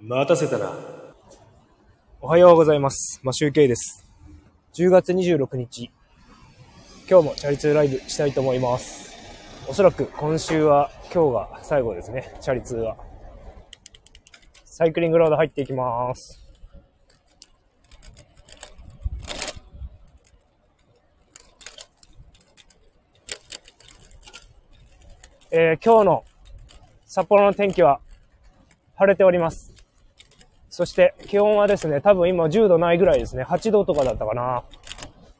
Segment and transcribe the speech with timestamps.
[0.00, 0.72] 待たせたな。
[2.20, 3.20] おはようございます。
[3.22, 4.04] マシュウケイです。
[4.74, 5.90] 10月26日、
[7.08, 9.14] 今日もチャリ通ライブしたいと思います。
[9.68, 12.96] おそらく今週は今日が最後ですね、チャリ通は。
[14.64, 16.40] サイクリングロード入っていきます。
[25.52, 26.24] えー今日の
[27.06, 28.00] 札幌の天気は
[28.96, 29.73] 晴れております。
[30.74, 33.44] そして気温はですね、多分今10度ないぐらいですね。
[33.44, 34.64] 8度とかだったかな。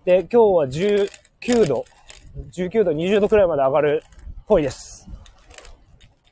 [0.04, 1.84] で、今日は19度、
[2.52, 5.08] 19度、20度くらいまで上がるっぽいです。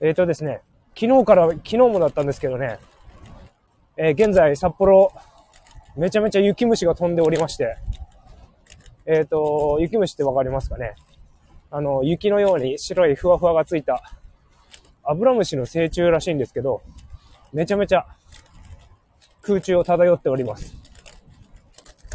[0.00, 0.60] えっ、とですね、
[0.96, 2.78] 昨日から、昨日もだったんですけどね、
[3.96, 5.12] えー現在札幌、
[5.96, 7.78] めちゃめちゃ雪虫が飛んでおりまして、
[9.06, 10.94] えっ、と、雪虫ってわかりますかね
[11.72, 14.00] あの、雪のように白いふわふわがついた、
[15.02, 16.82] アブラムシの成虫らしいんですけど、
[17.52, 18.06] めちゃめちゃ
[19.42, 20.74] 空中を漂っております。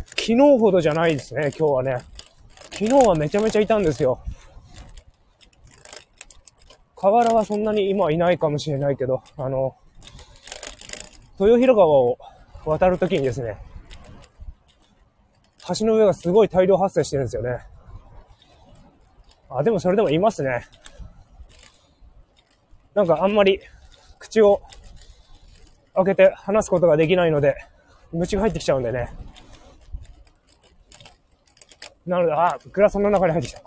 [0.10, 1.98] 昨日ほどじゃないですね、今日はね。
[2.72, 4.20] 昨日はめちゃめちゃいたんですよ。
[6.96, 9.76] 河原はそんなに今はいないかもしれないけど、あの、
[11.40, 12.18] 豊広川を
[12.66, 13.58] 渡るときにですね、
[15.80, 17.60] 橋の上がすごい大量発生してるんですよね。
[19.50, 20.66] あ、でもそれでもいますね。
[22.94, 23.60] なんかあんまり
[24.18, 24.62] 口を
[25.98, 27.56] 開けて話すことができないので、
[28.12, 29.10] 虫が入ってきちゃうんでね。
[32.06, 33.62] なので、あ、グラサンの中に入ってきた。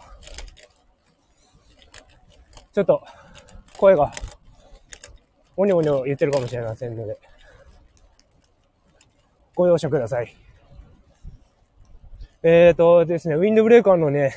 [2.73, 3.03] ちょっと、
[3.77, 4.13] 声が、
[5.57, 7.19] おにょおにょ言ってるかもしれませんので、
[9.55, 10.35] ご容赦ください。
[12.43, 14.35] えーとですね、ウィンドブレーカーのね、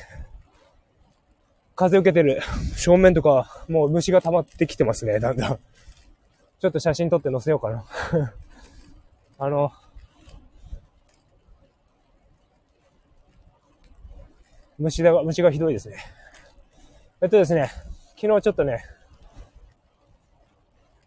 [1.76, 2.42] 風受けてる
[2.76, 5.58] 正面とか、もう虫が溜まってきてますね、だんだん。
[6.60, 7.84] ちょっと写真撮って載せようかな。
[9.38, 9.72] あの、
[14.78, 15.98] 虫だが、虫がひどいですね。
[17.20, 17.70] えっとですね、
[18.20, 18.84] 昨日ちょっとね、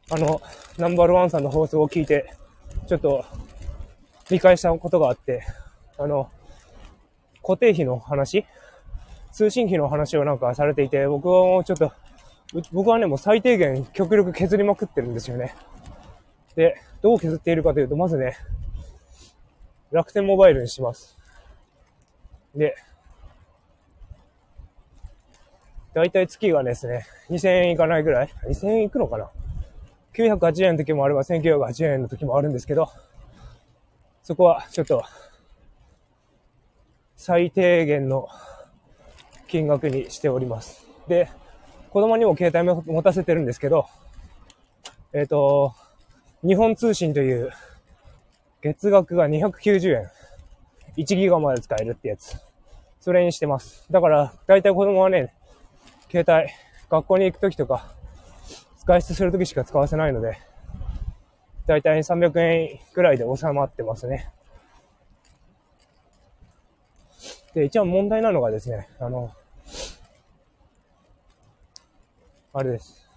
[0.10, 0.42] あの、
[0.78, 2.34] ナンバーワンさんの放送を聞いて、
[2.88, 3.26] ちょっと
[4.30, 5.44] 理解したことがあって、
[5.98, 6.30] あの、
[7.42, 8.46] 固定費の話？
[9.32, 11.92] 通信費の話をなんかされていて、僕はもうちょっと、
[12.72, 15.54] 僕はね、もう最低限極力削りまくってるんですよね。
[16.56, 18.38] で、どう削っているかというと、まずね、
[19.92, 21.18] 楽天モバイルにします。
[22.56, 22.76] で、
[25.94, 29.30] だいたい月がですね、2000円いかないぐらい ?2000 円いくのかな
[30.14, 32.90] ?980 円の時もあれば1980円の時もあるんですけど、
[34.24, 35.04] そこはちょっと、
[37.16, 38.30] 最低限の
[39.48, 40.86] 金額にしております。
[41.08, 41.30] で、
[41.98, 43.88] 子供にも携帯も持たせてるんですけど、
[45.14, 45.74] えっ、と、
[46.46, 47.50] 日本通信という
[48.62, 50.12] 月額が290円。
[50.96, 52.38] 1ギガまで使えるってやつ。
[53.00, 53.84] それにしてます。
[53.90, 55.34] だから、だいたい子供はね、
[56.12, 56.52] 携帯、
[56.88, 57.92] 学校に行くときとか、
[58.86, 60.38] 外出するときしか使わせないので、
[61.66, 64.30] だいたい300円くらいで収まってますね。
[67.56, 69.32] で、一番問題なのがですね、あの、
[72.58, 73.08] あれです。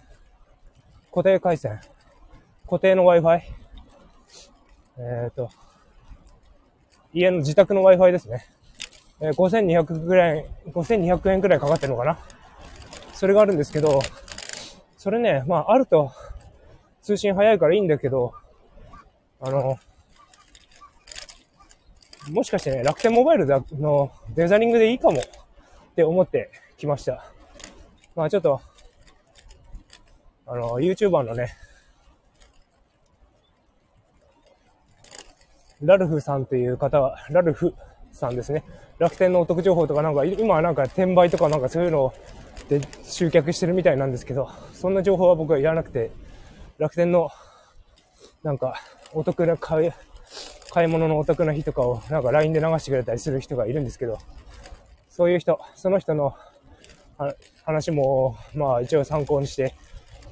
[1.09, 1.79] 固定回線。
[2.65, 3.41] 固定の Wi-Fi。
[4.99, 5.49] えっ、と、
[7.11, 8.45] 家の自宅の Wi-Fi ですね。
[9.19, 12.19] えー5200ぐらい、5200円くらいかかってるのかな
[13.15, 14.03] それがあるんですけど、
[14.95, 16.11] それね、まあ、あると
[17.01, 18.35] 通信早いからいいんだけど、
[19.39, 19.79] あの、
[22.29, 25.23] もしかしてね、楽天モバイルのデザリングでいいかもっ
[25.95, 27.25] て思ってきました。
[28.15, 28.61] まあちょっと、
[30.51, 31.55] あの、YouTuber のね、
[35.79, 37.73] ラルフさんという方は、ラルフ
[38.11, 38.65] さんですね。
[38.99, 42.13] 楽天のお得情報とかなんか、今はなんか転売とかなんかそういうの
[42.67, 46.11] で集客してるみたいなんですけど、そんな情報は僕はいらなくて、
[46.77, 47.29] 楽天の
[48.43, 48.75] なんか
[49.13, 49.91] お得な買い、
[50.73, 54.17] 買い物のお得な日とかをなんか LINE で流してくれたりする人がいるんですけど、
[55.07, 56.35] そういう人、その人の
[57.63, 59.73] 話も、まあ一応参考にして、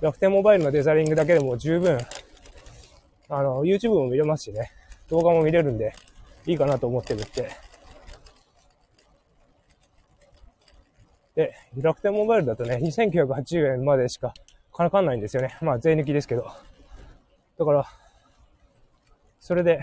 [0.01, 1.97] 楽天モバイルのデザリングだけでも十分、
[3.27, 4.71] あの、YouTube も見れますしね、
[5.09, 5.93] 動画も見れるんで、
[6.45, 7.49] いいかなと思ってるって。
[11.35, 14.33] で、楽天モバイルだとね、2980円までしか
[14.79, 15.57] からかんないんですよね。
[15.61, 16.49] まあ税抜きですけど。
[17.57, 17.85] だから、
[19.41, 19.81] それで、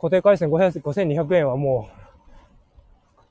[0.00, 1.90] 固定回線5200円はも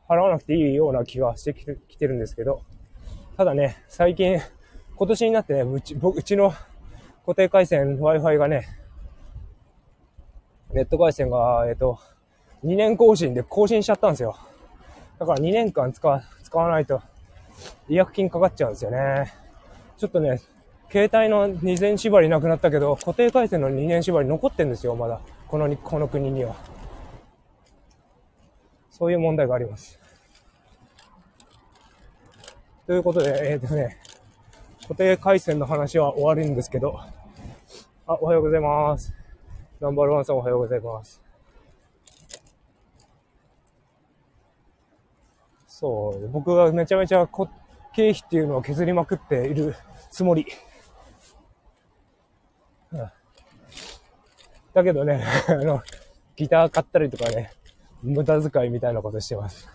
[0.07, 2.61] う、払わなくていいような気がしてきてるんですけど、
[3.37, 4.39] ただね、最近、
[4.97, 6.53] 今年になってね、うち僕うちの
[7.25, 8.65] 固定回線 Wi-Fi がね、
[10.71, 11.99] ネット回線が、えっ、と、
[12.63, 14.37] 2年更新で更新しちゃったんですよ。
[15.19, 17.01] だから2年間使わ、使わないと、
[17.89, 19.33] 違約金かかっちゃうんですよね。
[19.97, 20.41] ちょっとね、
[20.89, 25.19] 携帯の2年縛りなくなったけど、固定回線の2年縛り残ってんですよ、まだ。
[25.49, 26.55] この、この国には。
[28.91, 29.99] そういう問題があります。
[32.87, 33.97] ということで、えっ、ー、とね、
[34.87, 36.99] 固定回線の話は終わるんですけど、
[38.05, 39.15] あ、おはようございます。
[39.79, 41.19] ナンバーワンさんおはようございます。
[45.65, 47.41] そう、僕がめちゃめちゃ経
[47.93, 49.75] 費っていうのを削りまくっている
[50.11, 50.45] つもり。
[54.75, 55.81] だけどね、 あの、
[56.35, 57.49] ギター買ったりとかね、
[58.03, 59.67] 無駄遣いみたいなことしてます。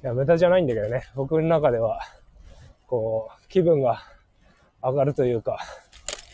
[0.00, 1.98] いや、無駄じゃないんだけどね、僕の中では、
[2.86, 4.04] こう、気分が
[4.82, 5.58] 上がるというか、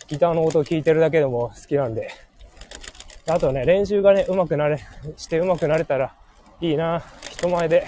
[0.08, 2.10] ギターの音を聴いてるだけでも好きなんで、
[3.26, 4.78] あとね、練習がね、上手くなれ、
[5.16, 6.14] して上手くなれたら
[6.60, 7.02] いいな。
[7.30, 7.80] 人前で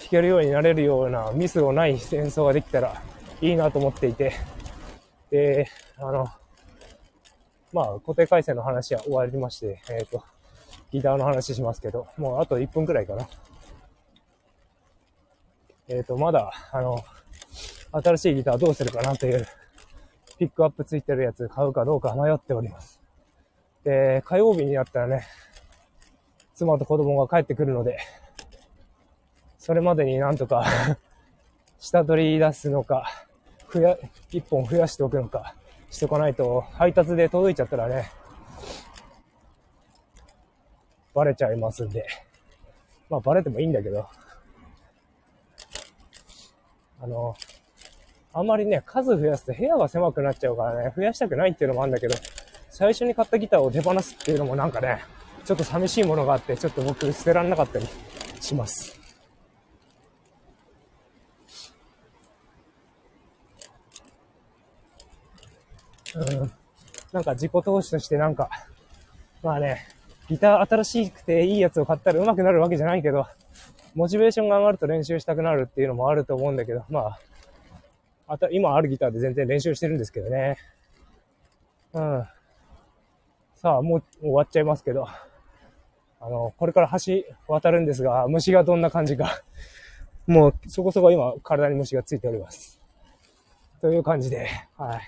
[0.00, 3.02] 弾けるようになれるようなミスのない演奏ができたら
[3.40, 4.32] いいなと思っていて、
[5.30, 5.68] で、
[5.98, 6.28] あの、
[7.72, 10.22] まあ、固定回線の話は終わりまして、えっ、ー、と、
[10.90, 13.28] ギターの話しますけど、もうあと1分くらいかな。
[15.88, 17.02] えっ、ー、と、まだ、あの、
[17.92, 19.46] 新しいギターどうするかなという、
[20.38, 23.00] ピックアップついてるやつ買うかどうか迷っております。
[23.84, 25.26] で、火曜日になったらね、
[26.54, 27.98] 妻と子供が帰ってくるので、
[29.58, 30.64] それまでになんとか
[31.78, 33.26] 下取り出すのか、
[33.72, 33.98] 増や、
[34.30, 35.54] 一本増やしておくのか、
[35.90, 38.10] しておかないと、配達で届いちゃったらね、
[41.14, 42.06] バレちゃいますんで。
[43.10, 44.08] まあ、バレてもいいんだけど、
[47.02, 47.36] あの、
[48.34, 52.14] あんまりね、数増やすと部屋が狭くなっちゃうからね、増やしたくないっていうのもあるんだけど、
[52.70, 55.04] 最初に買ったギターを手放すっていうのもなんかね、
[55.44, 57.86] ちょっと寂しいものがあって、ちょっと僕捨てられなかったり
[58.40, 58.98] します。
[66.14, 66.52] うん。
[67.12, 68.48] なんか自己投資としてなんか、
[69.42, 69.86] まあね、
[70.28, 73.26] ギター新しくていいやつを買ったら上手くなるわけじゃないけど、
[73.94, 77.18] モチベーションが上がると練習したくなるっていうのもあると思うんだけど、まあ、
[78.26, 80.56] あた今あるギターで全然練習してるんですけどね。
[81.92, 82.24] うん。
[83.54, 85.06] さあ、もう終わっちゃいますけど、
[86.20, 89.42] あの、これから橋渡るんですが、虫がどんな感じか、
[90.26, 92.80] もうそこそこ今体に虫がついております。
[93.80, 95.00] という感じで、はい。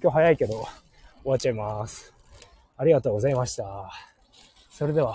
[0.00, 0.54] 今日早いけど
[1.22, 2.14] 終わっちゃいます。
[2.76, 3.90] ありがとうございました。
[4.70, 5.14] それでは、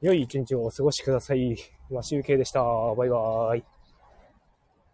[0.00, 1.56] 良い一日をお過ごしください。
[1.90, 2.62] 今集計でした。
[2.62, 3.75] バイバーイ。